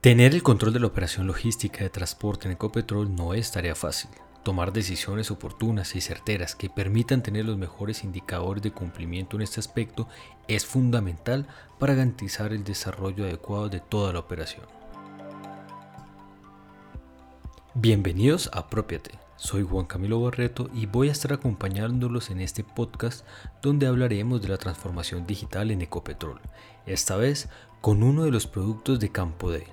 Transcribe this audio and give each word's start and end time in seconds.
Tener 0.00 0.32
el 0.34 0.42
control 0.42 0.72
de 0.72 0.80
la 0.80 0.86
operación 0.86 1.26
logística 1.26 1.80
de 1.80 1.90
transporte 1.90 2.48
en 2.48 2.52
Ecopetrol 2.52 3.14
no 3.14 3.34
es 3.34 3.52
tarea 3.52 3.74
fácil. 3.74 4.08
Tomar 4.42 4.72
decisiones 4.72 5.30
oportunas 5.30 5.94
y 5.94 6.00
certeras 6.00 6.54
que 6.54 6.70
permitan 6.70 7.22
tener 7.22 7.44
los 7.44 7.58
mejores 7.58 8.02
indicadores 8.02 8.62
de 8.62 8.72
cumplimiento 8.72 9.36
en 9.36 9.42
este 9.42 9.60
aspecto 9.60 10.08
es 10.48 10.64
fundamental 10.64 11.46
para 11.78 11.92
garantizar 11.92 12.54
el 12.54 12.64
desarrollo 12.64 13.24
adecuado 13.24 13.68
de 13.68 13.80
toda 13.80 14.14
la 14.14 14.20
operación. 14.20 14.64
Bienvenidos 17.74 18.48
a 18.54 18.70
Propiate. 18.70 19.18
Soy 19.36 19.64
Juan 19.64 19.84
Camilo 19.84 20.18
Barreto 20.22 20.70
y 20.72 20.86
voy 20.86 21.10
a 21.10 21.12
estar 21.12 21.34
acompañándolos 21.34 22.30
en 22.30 22.40
este 22.40 22.64
podcast 22.64 23.26
donde 23.60 23.86
hablaremos 23.86 24.40
de 24.40 24.48
la 24.48 24.56
transformación 24.56 25.26
digital 25.26 25.70
en 25.70 25.82
Ecopetrol, 25.82 26.40
esta 26.86 27.16
vez 27.18 27.50
con 27.82 28.02
uno 28.02 28.24
de 28.24 28.30
los 28.30 28.46
productos 28.46 28.98
de 28.98 29.12
Campo 29.12 29.50
D 29.50 29.66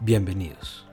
Bienvenidos. 0.00 0.86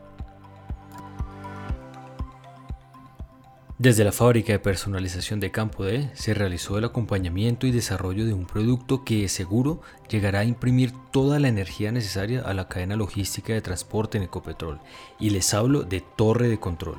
Desde 3.78 4.04
la 4.04 4.12
fábrica 4.12 4.52
de 4.52 4.58
personalización 4.58 5.40
de 5.40 5.52
Campo 5.52 5.84
D 5.84 6.10
se 6.16 6.34
realizó 6.34 6.80
el 6.80 6.86
acompañamiento 6.86 7.68
y 7.68 7.72
desarrollo 7.72 8.26
de 8.26 8.34
un 8.34 8.48
producto 8.48 9.04
que 9.04 9.30
seguro 9.30 9.82
llegará 10.10 10.40
a 10.40 10.46
imprimir 10.46 10.92
toda 11.12 11.40
la 11.40 11.50
energía 11.50 11.92
necesaria 11.92 12.42
a 12.42 12.56
la 12.56 12.68
cadena 12.68 12.96
logística 12.96 13.54
de 13.54 13.62
transporte 13.62 14.18
en 14.18 14.24
Ecopetrol. 14.24 14.80
Y 15.20 15.30
les 15.30 15.54
hablo 15.54 15.84
de 15.84 16.02
Torre 16.02 16.48
de 16.48 16.60
Control, 16.60 16.98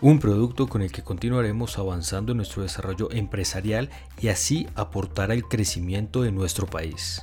un 0.00 0.18
producto 0.18 0.66
con 0.66 0.82
el 0.82 0.90
que 0.90 1.04
continuaremos 1.04 1.78
avanzando 1.78 2.32
en 2.32 2.38
nuestro 2.38 2.64
desarrollo 2.64 3.12
empresarial 3.12 3.90
y 4.20 4.26
así 4.26 4.66
aportar 4.74 5.30
al 5.30 5.44
crecimiento 5.44 6.22
de 6.22 6.32
nuestro 6.32 6.66
país. 6.66 7.22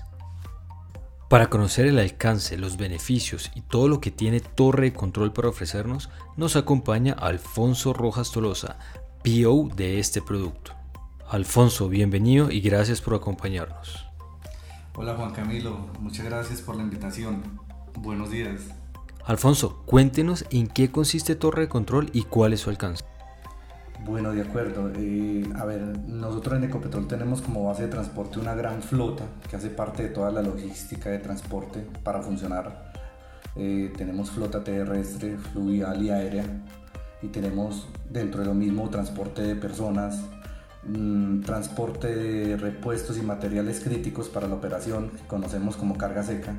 Para 1.32 1.50
conocer 1.50 1.86
el 1.86 1.98
alcance, 1.98 2.58
los 2.58 2.76
beneficios 2.76 3.52
y 3.56 3.62
todo 3.62 3.88
lo 3.88 4.02
que 4.02 4.12
tiene 4.12 4.42
Torre 4.42 4.88
de 4.88 4.94
Control 4.94 5.32
para 5.32 5.48
ofrecernos, 5.48 6.10
nos 6.36 6.58
acompaña 6.58 7.14
Alfonso 7.14 7.94
Rojas 7.94 8.34
Tolosa, 8.34 8.78
PO 9.24 9.70
de 9.74 10.00
este 10.00 10.22
producto. 10.22 10.74
Alfonso, 11.30 11.88
bienvenido 11.88 12.52
y 12.52 12.60
gracias 12.60 13.00
por 13.00 13.16
acompañarnos. 13.16 14.06
Hola 14.94 15.16
Juan 15.16 15.32
Camilo, 15.32 15.88
muchas 16.02 16.26
gracias 16.26 16.60
por 16.60 16.76
la 16.76 16.84
invitación. 16.84 17.62
Buenos 17.96 18.30
días. 18.30 18.64
Alfonso, 19.24 19.84
cuéntenos 19.86 20.44
en 20.50 20.68
qué 20.68 20.92
consiste 20.92 21.38
Torre 21.38 21.62
de 21.62 21.70
Control 21.70 22.10
y 22.12 22.24
cuál 22.24 22.52
es 22.52 22.60
su 22.60 22.70
alcance. 22.70 23.06
Bueno, 24.04 24.32
de 24.32 24.42
acuerdo. 24.42 24.92
Eh, 24.96 25.48
a 25.56 25.64
ver, 25.66 25.82
nosotros 26.08 26.58
en 26.58 26.64
Ecopetrol 26.64 27.08
tenemos 27.08 27.42
como 27.42 27.66
base 27.66 27.84
de 27.84 27.88
transporte 27.88 28.40
una 28.40 28.56
gran 28.56 28.82
flota 28.82 29.26
que 29.48 29.56
hace 29.56 29.70
parte 29.70 30.04
de 30.04 30.10
toda 30.10 30.32
la 30.32 30.42
logística 30.42 31.10
de 31.12 31.20
transporte 31.20 31.86
para 32.04 32.22
funcionar. 32.24 32.92
Eh, 33.56 33.94
tenemos 33.96 34.32
flota 34.32 34.64
terrestre, 34.64 35.38
fluvial 35.38 36.02
y 36.02 36.10
aérea 36.10 36.46
y 37.22 37.28
tenemos 37.28 37.88
dentro 38.10 38.42
de 38.42 38.48
lo 38.48 38.56
mismo 38.56 38.90
transporte 38.90 39.44
de 39.44 39.56
personas, 39.56 40.20
mm, 40.88 41.42
transporte 41.42 42.16
de 42.16 42.58
repuestos 42.58 43.20
y 43.20 43.22
materiales 43.22 43.82
críticos 43.82 44.30
para 44.30 44.48
la 44.48 44.56
operación 44.56 45.10
que 45.10 45.28
conocemos 45.28 45.78
como 45.78 45.96
carga 45.98 46.24
seca 46.24 46.56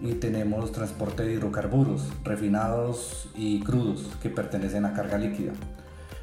y 0.00 0.12
tenemos 0.14 0.70
transporte 0.72 1.24
de 1.24 1.32
hidrocarburos 1.32 2.02
refinados 2.24 3.30
y 3.34 3.60
crudos 3.60 4.06
que 4.22 4.28
pertenecen 4.28 4.84
a 4.84 4.92
carga 4.92 5.16
líquida. 5.16 5.52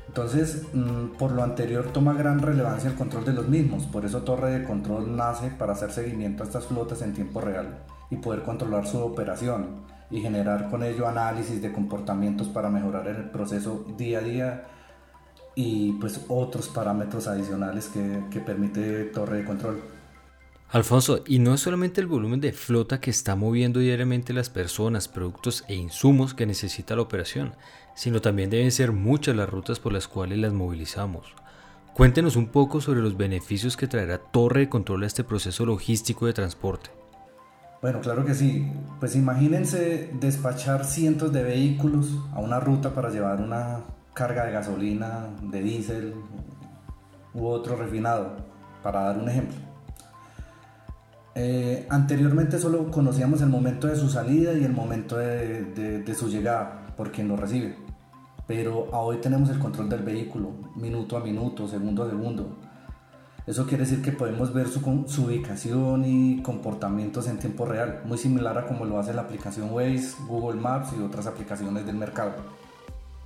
Entonces, 0.08 0.64
mm, 0.73 1.17
por 1.17 1.31
lo 1.31 1.44
anterior 1.44 1.86
toma 1.92 2.14
gran 2.14 2.39
relevancia 2.39 2.89
el 2.89 2.95
control 2.95 3.25
de 3.25 3.34
los 3.34 3.48
mismos, 3.48 3.84
por 3.86 4.06
eso 4.06 4.23
Torre 4.23 4.59
de 4.59 4.66
Control 4.66 5.16
nace 5.16 5.50
para 5.50 5.73
hacer 5.73 5.92
seguimiento 5.92 6.44
a 6.44 6.45
estas 6.45 6.66
flotas 6.66 7.02
en 7.02 7.14
tiempo 7.14 7.42
real 7.42 7.80
y 8.09 8.17
poder 8.17 8.44
controlar 8.44 8.88
su 8.88 9.00
operación 9.00 9.84
y 10.12 10.22
generar 10.22 10.70
con 10.70 10.84
ello 10.84 11.08
análisis 11.08 11.62
de 11.62 11.72
comportamientos 11.72 12.47
para 12.47 12.70
mejorar 12.70 13.08
el 13.08 13.30
proceso 13.31 13.86
día 13.97 14.20
a 14.20 14.22
día 14.22 14.64
y 15.56 15.94
pues 15.94 16.23
otros 16.28 16.67
parámetros 16.67 17.28
adicionales 17.28 17.88
que, 17.88 18.24
que 18.29 18.40
permite 18.40 19.06
Torre 19.06 19.38
de 19.38 19.46
Control. 19.46 19.94
Alfonso, 20.72 21.24
y 21.28 21.40
no 21.40 21.53
es 21.53 21.62
solamente 21.62 22.02
el 22.02 22.08
volumen 22.08 22.42
de 22.42 22.52
flota 22.52 23.00
que 23.00 23.12
está 23.12 23.36
moviendo 23.36 23.80
diariamente 23.80 24.34
las 24.34 24.50
personas, 24.50 25.08
productos 25.08 25.64
e 25.68 25.76
insumos 25.76 26.34
que 26.34 26.46
necesita 26.46 26.96
la 26.96 27.03
operación, 27.03 27.53
sino 27.96 28.20
también 28.20 28.50
deben 28.50 28.72
ser 28.72 28.92
muchas 28.92 29.36
las 29.36 29.50
rutas 29.50 29.80
por 29.80 29.94
las 29.94 30.08
cuales 30.08 30.40
las 30.40 30.53
movilizamos. 30.53 31.34
Cuéntenos 31.94 32.36
un 32.36 32.48
poco 32.48 32.81
sobre 32.81 33.00
los 33.00 33.16
beneficios 33.16 33.78
que 33.78 33.88
traerá 33.88 34.18
Torre 34.18 34.62
de 34.62 34.70
Control 34.70 35.03
a 35.03 35.08
este 35.08 35.24
proceso 35.24 35.66
logístico 35.66 36.26
de 36.26 36.34
transporte. 36.34 36.90
Bueno, 37.82 38.02
claro 38.02 38.26
que 38.26 38.34
sí. 38.34 38.70
Pues 39.00 39.16
imagínense 39.16 40.09
despachar 40.20 40.84
cientos 40.84 41.32
de 41.32 41.44
vehículos 41.44 42.09
a 42.34 42.40
una 42.40 42.59
ruta 42.59 42.94
para 42.94 43.12
llevar 43.12 43.40
una 43.40 43.82
carga 44.14 44.46
de 44.46 44.52
gasolina, 44.52 45.30
de 45.42 45.62
diésel 45.62 46.16
u 47.34 47.46
otro 47.46 47.78
refinado, 47.78 48.36
para 48.84 49.03
dar 49.03 49.18
un 49.18 49.30
ejemplo. 49.30 49.75
Eh, 51.38 51.85
anteriormente 51.90 52.57
solo 52.59 52.90
conocíamos 52.90 53.41
el 53.41 53.50
momento 53.50 53.88
de 53.88 53.97
su 53.97 54.09
salida 54.09 54.53
y 54.53 54.63
el 54.63 54.72
momento 54.72 55.18
de, 55.18 56.16
su 56.18 56.29
llegada 56.29 56.88
por 56.96 57.12
quien 57.12 57.28
lo 57.28 57.35
recibe 57.35 57.75
pero 58.47 58.88
hoy 58.91 59.18
tenemos 59.18 59.50
el 59.50 59.59
control 59.59 59.90
del 59.90 60.03
vehículo, 60.03 60.51
minuto 60.75 61.18
a 61.18 61.19
minuto, 61.19 61.68
segundo 61.68 62.03
a 62.03 62.09
segundo. 62.09 62.56
Eso 63.47 63.66
quiere 63.66 63.84
decir 63.84 64.01
que 64.01 64.12
podemos 64.12 64.53
ver 64.53 64.68
su, 64.68 64.81
su, 65.07 65.23
ubicación 65.25 66.06
y 66.06 66.41
comportamientos 66.41 67.28
en 67.28 67.40
tiempo 67.40 67.66
real, 67.66 68.02
muy 68.06 68.17
similar 68.17 68.57
a 68.57 68.67
como 68.67 68.85
lo 68.85 69.00
hace 69.00 69.13
la 69.13 69.23
aplicación 69.23 69.72
Waze, 69.72 70.16
Google 70.28 70.59
Maps 70.59 70.94
y 70.97 71.02
otras 71.02 71.28
aplicaciones 71.28 71.85
del 71.85 71.96
mercado. 71.96 72.34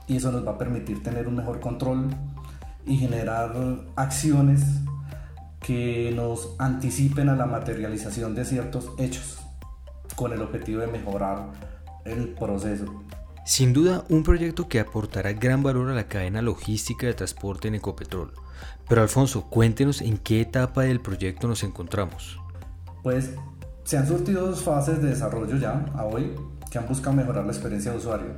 Y 0.08 0.18
eso 0.18 0.32
nos 0.32 0.46
va 0.46 0.52
a 0.52 0.58
permitir 0.58 1.04
tener 1.04 1.28
un 1.28 1.36
mejor 1.36 1.60
control 1.60 2.08
y 2.86 2.98
generar 2.98 3.54
acciones 3.96 4.64
que 5.70 6.12
nos 6.16 6.56
anticipen 6.58 7.30
a 7.30 7.36
la 7.36 7.46
materialización 7.46 8.34
de 8.34 8.44
ciertos 8.44 8.90
hechos 8.98 9.38
con 10.16 10.34
el 10.34 10.42
objetivo 10.42 10.82
de 10.82 10.88
mejorar 10.88 11.52
el 12.06 12.30
proceso. 12.30 13.04
Sin 13.46 13.72
duda, 13.72 14.04
un 14.10 14.24
proyecto 14.24 14.68
que 14.68 14.80
aportará 14.80 15.32
gran 15.34 15.62
valor 15.62 15.92
a 15.92 15.94
la 15.94 16.08
cadena 16.08 16.42
logística 16.42 17.06
de 17.06 17.14
transporte 17.14 17.68
en 17.68 17.76
Ecopetrol. 17.76 18.34
Pero 18.88 19.04
Alfonso, 19.04 19.48
cuéntenos 19.48 20.02
en 20.02 20.18
qué 20.18 20.42
etapa 20.42 20.82
del 20.82 21.02
proyecto 21.02 21.48
nos 21.48 21.62
encontramos. 21.62 22.40
Pues 23.04 23.36
se 23.84 23.96
han 23.96 24.08
surtido 24.08 24.48
dos 24.48 24.64
fases 24.64 25.04
de 25.04 25.10
desarrollo 25.10 25.56
ya 25.58 25.86
a 25.94 26.04
hoy 26.04 26.34
que 26.72 26.80
han 26.80 26.88
buscado 26.88 27.16
mejorar 27.16 27.46
la 27.46 27.52
experiencia 27.52 27.92
de 27.92 28.00
usuario, 28.00 28.34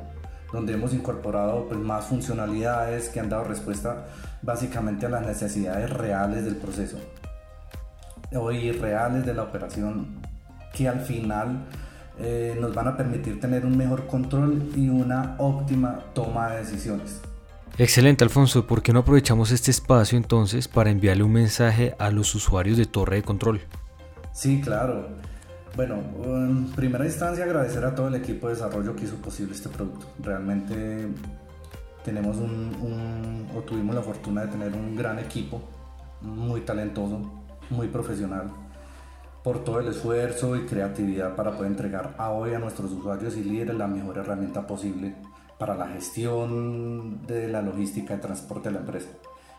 donde 0.52 0.74
hemos 0.74 0.94
incorporado 0.94 1.70
pues, 1.70 1.80
más 1.80 2.04
funcionalidades 2.04 3.08
que 3.08 3.22
han 3.22 3.30
dado 3.30 3.46
respuesta 3.46 4.08
básicamente 4.42 5.06
a 5.06 5.10
las 5.10 5.26
necesidades 5.26 5.90
reales 5.92 6.44
del 6.44 6.58
proceso, 6.58 6.98
hoy 8.34 8.72
reales 8.72 9.26
de 9.26 9.34
la 9.34 9.44
operación, 9.44 10.22
que 10.74 10.88
al 10.88 11.02
final 11.02 11.66
eh, 12.20 12.58
nos 12.60 12.74
van 12.74 12.88
a 12.88 12.98
permitir 12.98 13.40
tener 13.40 13.66
un 13.66 13.78
mejor 13.78 14.08
control 14.08 14.72
y 14.76 14.90
una 14.90 15.36
óptima 15.38 16.00
toma 16.14 16.52
de 16.52 16.60
decisiones. 16.60 17.22
Excelente 17.78 18.24
Alfonso, 18.24 18.68
¿por 18.68 18.82
qué 18.84 18.94
no 18.94 19.00
aprovechamos 19.00 19.52
este 19.52 19.72
espacio 19.72 20.18
entonces 20.18 20.68
para 20.68 20.92
enviarle 20.92 21.24
un 21.24 21.32
mensaje 21.32 21.96
a 22.00 22.12
los 22.12 22.36
usuarios 22.36 22.78
de 22.78 22.86
Torre 22.86 23.18
de 23.18 23.24
Control? 23.24 23.62
Sí, 24.34 24.62
claro. 24.62 25.08
Bueno, 25.76 25.96
en 26.26 26.70
primera 26.72 27.06
instancia 27.06 27.46
agradecer 27.46 27.86
a 27.86 27.96
todo 27.96 28.10
el 28.10 28.16
equipo 28.16 28.48
de 28.48 28.56
desarrollo 28.56 28.94
que 28.96 29.06
hizo 29.06 29.16
posible 29.16 29.54
este 29.54 29.70
producto. 29.70 30.06
Realmente 30.22 31.08
tenemos 32.04 32.38
un, 32.38 33.48
o 33.56 33.62
tuvimos 33.62 33.96
la 33.96 34.02
fortuna 34.02 34.42
de 34.42 34.48
tener 34.50 34.74
un 34.74 34.96
gran 34.96 35.18
equipo, 35.20 35.62
muy 36.22 36.62
talentoso, 36.62 37.41
muy 37.72 37.88
profesional 37.88 38.52
por 39.44 39.64
todo 39.64 39.80
el 39.80 39.88
esfuerzo 39.88 40.56
y 40.56 40.66
creatividad 40.66 41.36
para 41.36 41.52
poder 41.52 41.72
entregar 41.72 42.14
a 42.18 42.30
hoy 42.30 42.54
a 42.54 42.60
nuestros 42.60 42.92
usuarios 42.92 43.36
y 43.38 43.44
líderes 43.44 43.76
la 43.76 43.88
mejor 43.88 44.18
herramienta 44.20 44.68
posible 44.68 45.16
para 45.58 45.76
la 45.76 45.88
gestión 45.88 47.26
de 47.26 47.48
la 47.48 47.62
logística 47.62 48.16
de 48.16 48.22
transporte 48.22 48.70
de 48.70 48.74
la 48.74 48.82
empresa. 48.82 49.10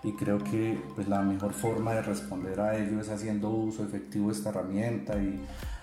Y 0.05 0.12
creo 0.12 0.38
que 0.38 0.81
pues, 0.94 1.09
la 1.09 1.23
mejor 1.23 1.53
forma 1.53 1.94
de 1.94 2.03
responder 2.03 2.61
a 2.61 2.76
ello 2.76 3.00
es 3.00 3.09
haciendo 3.09 3.50
uso 3.50 3.85
efectivo 3.85 4.29
de 4.29 4.35
esta 4.35 4.50
herramienta 4.50 5.17
y 5.17 5.41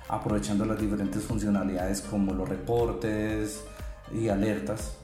aprovechando 0.08 0.66
las 0.66 0.80
diferentes 0.80 1.24
funcionalidades 1.24 2.02
como 2.02 2.34
los 2.34 2.48
reportes 2.48 3.64
y 4.14 4.28
alertas 4.30 4.98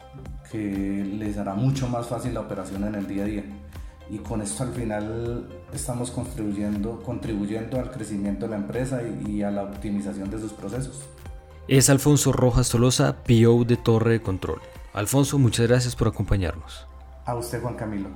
que 0.51 0.57
les 0.57 1.37
hará 1.37 1.53
mucho 1.53 1.87
más 1.87 2.07
fácil 2.07 2.33
la 2.33 2.41
operación 2.41 2.83
en 2.85 2.95
el 2.95 3.07
día 3.07 3.23
a 3.23 3.27
día 3.27 3.43
y 4.09 4.19
con 4.19 4.41
esto 4.41 4.63
al 4.63 4.73
final 4.73 5.47
estamos 5.73 6.11
contribuyendo, 6.11 7.01
contribuyendo 7.01 7.79
al 7.79 7.91
crecimiento 7.91 8.45
de 8.45 8.51
la 8.51 8.57
empresa 8.57 9.01
y, 9.03 9.41
a 9.41 9.51
la 9.51 9.63
optimización 9.63 10.29
de 10.29 10.39
sus 10.39 10.53
procesos. 10.53 11.01
Es 11.67 11.89
Alfonso 11.89 12.31
Rojas 12.31 12.69
Tolosa, 12.69 13.23
PO 13.23 13.65
de 13.65 13.77
Torre 13.77 14.11
de 14.11 14.21
Control. 14.21 14.61
Alfonso, 14.93 15.39
muchas 15.39 15.67
gracias 15.67 15.95
por 15.95 16.07
acompañarnos. 16.07 16.87
A 17.25 17.35
usted, 17.35 17.61
Juan 17.61 17.75
Camilo. 17.75 18.09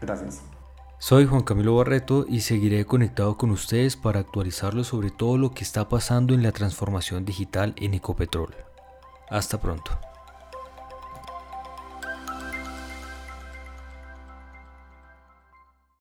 Gracias. 0.00 0.42
Soy 0.98 1.26
Juan 1.26 1.42
Camilo 1.42 1.74
Barreto 1.74 2.26
y 2.28 2.42
seguiré 2.42 2.84
conectado 2.84 3.36
con 3.36 3.50
ustedes 3.50 3.96
para 3.96 4.20
actualizarlos 4.20 4.88
sobre 4.88 5.10
todo 5.10 5.36
lo 5.36 5.50
que 5.50 5.64
está 5.64 5.88
pasando 5.88 6.34
en 6.34 6.42
la 6.42 6.52
transformación 6.52 7.24
digital 7.24 7.74
en 7.78 7.94
Ecopetrol. 7.94 8.54
Hasta 9.28 9.60
pronto. 9.60 9.98